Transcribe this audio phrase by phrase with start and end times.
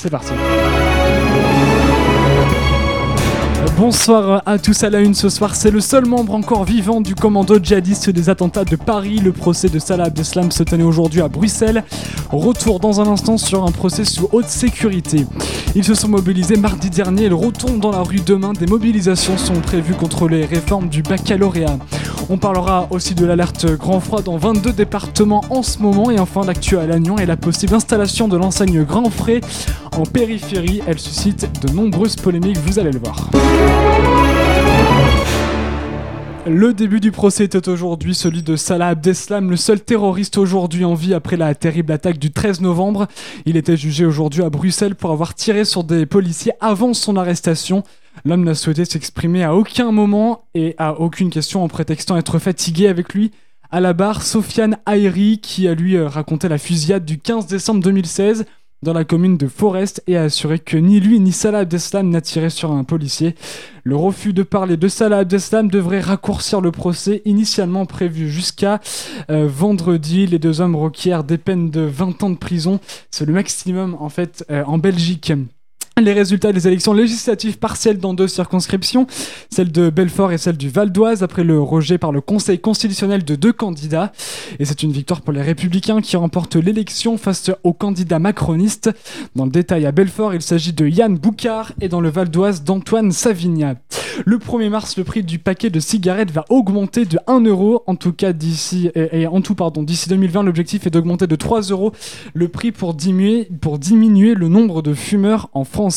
[0.00, 0.32] C'est parti.
[3.76, 5.56] Bonsoir à tous à la une ce soir.
[5.56, 9.18] C'est le seul membre encore vivant du commando djihadiste des attentats de Paris.
[9.18, 11.82] Le procès de Salah Abdeslam se tenait aujourd'hui à Bruxelles.
[12.30, 15.26] Retour dans un instant sur un procès sous haute sécurité.
[15.74, 17.24] Ils se sont mobilisés mardi dernier.
[17.24, 18.52] Ils retombent dans la rue demain.
[18.52, 21.76] Des mobilisations sont prévues contre les réformes du baccalauréat.
[22.30, 26.10] On parlera aussi de l'alerte grand froid dans 22 départements en ce moment.
[26.10, 29.40] Et enfin, l'actu à Lannion et la possible installation de l'enseigne Grand Frais
[29.98, 30.80] en périphérie.
[30.86, 33.30] Elle suscite de nombreuses polémiques, vous allez le voir.
[36.46, 40.94] Le début du procès était aujourd'hui celui de Salah Abdeslam, le seul terroriste aujourd'hui en
[40.94, 43.06] vie après la terrible attaque du 13 novembre.
[43.44, 47.82] Il était jugé aujourd'hui à Bruxelles pour avoir tiré sur des policiers avant son arrestation.
[48.24, 52.88] L'homme n'a souhaité s'exprimer à aucun moment et à aucune question en prétextant être fatigué
[52.88, 53.30] avec lui.
[53.70, 57.82] À la barre, Sofiane Ayri qui a lui euh, raconté la fusillade du 15 décembre
[57.82, 58.46] 2016
[58.82, 62.22] dans la commune de Forest et a assuré que ni lui ni Salah Abdeslam n'a
[62.48, 63.34] sur un policier.
[63.84, 68.80] Le refus de parler de Salah Abdeslam devrait raccourcir le procès initialement prévu jusqu'à
[69.30, 70.26] euh, vendredi.
[70.26, 72.80] Les deux hommes requièrent des peines de 20 ans de prison.
[73.10, 75.32] C'est le maximum en fait euh, en Belgique
[76.02, 79.06] les résultats des élections législatives partielles dans deux circonscriptions,
[79.50, 83.24] celle de Belfort et celle du Val d'Oise, après le rejet par le Conseil constitutionnel
[83.24, 84.12] de deux candidats.
[84.58, 88.90] Et c'est une victoire pour les Républicains qui remportent l'élection face aux candidats macronistes.
[89.34, 92.62] Dans le détail, à Belfort, il s'agit de Yann Boucard et dans le Val d'Oise
[92.62, 93.74] d'Antoine Savigna.
[94.24, 97.94] Le 1er mars, le prix du paquet de cigarettes va augmenter de 1 euro, en
[97.94, 101.92] tout cas d'ici, et, en tout, pardon, d'ici 2020, l'objectif est d'augmenter de 3 euros
[102.34, 105.87] le prix pour diminuer le nombre de fumeurs en France.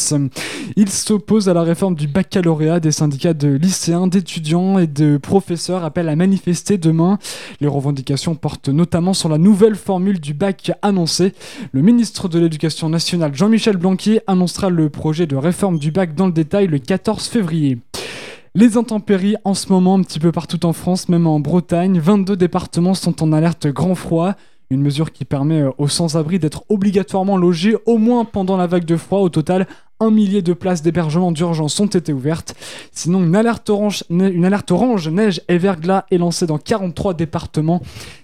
[0.75, 2.79] Il s'oppose à la réforme du baccalauréat.
[2.79, 7.17] Des syndicats de lycéens, d'étudiants et de professeurs appellent à manifester demain.
[7.59, 11.33] Les revendications portent notamment sur la nouvelle formule du bac annoncée.
[11.71, 16.27] Le ministre de l'Éducation nationale, Jean-Michel Blanquier, annoncera le projet de réforme du bac dans
[16.27, 17.79] le détail le 14 février.
[18.53, 21.99] Les intempéries en ce moment un petit peu partout en France, même en Bretagne.
[21.99, 24.35] 22 départements sont en alerte grand froid.
[24.71, 28.85] Une mesure qui permet euh, aux sans-abri d'être obligatoirement logés au moins pendant la vague
[28.85, 29.19] de froid.
[29.19, 29.67] Au total,
[29.99, 32.55] un millier de places d'hébergement d'urgence ont été ouvertes.
[32.93, 34.05] Sinon, une alerte orange,
[35.09, 37.81] neige et verglas est lancée dans 43 départements.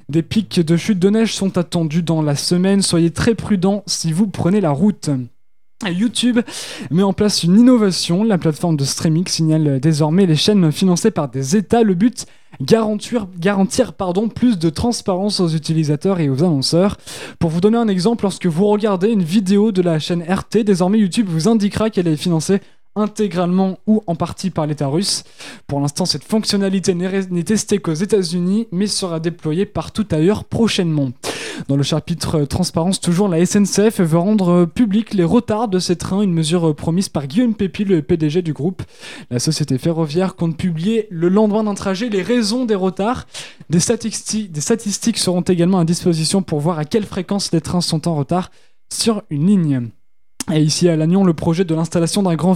[0.08, 2.82] Des pics de chute de neige sont attendus dans la semaine.
[2.82, 5.10] Soyez très prudents si vous prenez la route.
[5.86, 6.40] YouTube
[6.92, 8.24] met en place une innovation.
[8.24, 11.84] La plateforme de streaming signale désormais les chaînes financées par des États.
[11.84, 12.26] Le but
[12.62, 16.98] garantir, pardon, plus de transparence aux utilisateurs et aux annonceurs.
[17.40, 21.00] Pour vous donner un exemple, lorsque vous regardez une vidéo de la chaîne RT, désormais
[21.00, 22.62] YouTube vous indiquera qu'elle est financée
[22.96, 25.24] intégralement ou en partie par l'État russe.
[25.68, 31.12] Pour l'instant, cette fonctionnalité n'est testée qu'aux États-Unis, mais sera déployée partout ailleurs prochainement.
[31.68, 36.22] Dans le chapitre transparence, toujours la SNCF veut rendre public les retards de ses trains,
[36.22, 38.84] une mesure promise par Guillaume Pépi, le PDG du groupe.
[39.32, 43.28] La société ferroviaire compte publier le lendemain d'un trajet les raisons des retards.
[43.70, 48.16] Des statistiques seront également à disposition pour voir à quelle fréquence les trains sont en
[48.16, 48.52] retard
[48.90, 49.90] sur une ligne.
[50.54, 52.56] Et ici à Lannion, le projet de l'installation d'un grand,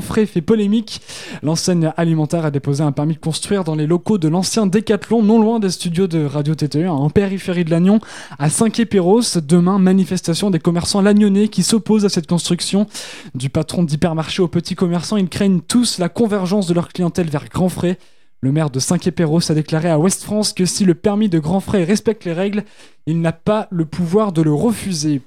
[0.00, 1.00] frais fait polémique.
[1.40, 5.40] L'enseigne alimentaire a déposé un permis de construire dans les locaux de l'ancien Décathlon, non
[5.40, 8.00] loin des studios de Radio TTE, en périphérie de Lannion,
[8.40, 9.38] à Saint-Quay-Péros.
[9.46, 12.88] Demain, manifestation des commerçants lagnonnais qui s'opposent à cette construction.
[13.36, 17.48] Du patron d'hypermarché aux petits commerçants, ils craignent tous la convergence de leur clientèle vers
[17.48, 17.98] Grand Frais.
[18.40, 21.60] Le maire de Saint-Quay-Péros a déclaré à Ouest France que si le permis de Grand
[21.60, 22.64] Frais respecte les règles,
[23.06, 25.20] il n'a pas le pouvoir de le refuser.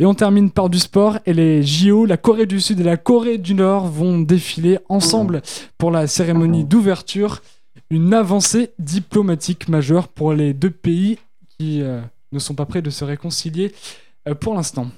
[0.00, 2.06] Et on termine par du sport et les JO.
[2.06, 5.42] La Corée du Sud et la Corée du Nord vont défiler ensemble
[5.76, 7.42] pour la cérémonie d'ouverture.
[7.90, 11.18] Une avancée diplomatique majeure pour les deux pays
[11.58, 12.00] qui euh,
[12.30, 13.72] ne sont pas prêts de se réconcilier
[14.28, 14.88] euh, pour l'instant.